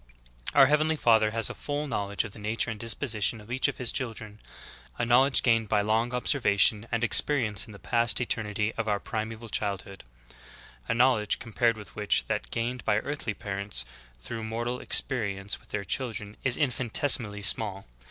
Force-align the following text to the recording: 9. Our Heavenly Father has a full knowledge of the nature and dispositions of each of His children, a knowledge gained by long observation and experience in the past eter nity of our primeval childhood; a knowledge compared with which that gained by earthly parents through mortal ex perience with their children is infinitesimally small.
9. 0.55 0.61
Our 0.61 0.65
Heavenly 0.65 0.95
Father 0.95 1.29
has 1.29 1.47
a 1.47 1.53
full 1.53 1.85
knowledge 1.85 2.23
of 2.23 2.31
the 2.31 2.39
nature 2.39 2.71
and 2.71 2.79
dispositions 2.79 3.39
of 3.39 3.51
each 3.51 3.67
of 3.67 3.77
His 3.77 3.91
children, 3.91 4.39
a 4.97 5.05
knowledge 5.05 5.43
gained 5.43 5.69
by 5.69 5.81
long 5.81 6.11
observation 6.11 6.87
and 6.91 7.03
experience 7.03 7.67
in 7.67 7.71
the 7.71 7.77
past 7.77 8.17
eter 8.17 8.43
nity 8.43 8.73
of 8.79 8.87
our 8.87 8.99
primeval 8.99 9.47
childhood; 9.47 10.03
a 10.87 10.95
knowledge 10.95 11.37
compared 11.37 11.77
with 11.77 11.95
which 11.95 12.25
that 12.25 12.49
gained 12.49 12.83
by 12.83 12.97
earthly 12.97 13.35
parents 13.35 13.85
through 14.17 14.41
mortal 14.43 14.81
ex 14.81 14.99
perience 15.01 15.59
with 15.59 15.69
their 15.69 15.83
children 15.83 16.35
is 16.43 16.57
infinitesimally 16.57 17.43
small. 17.43 17.85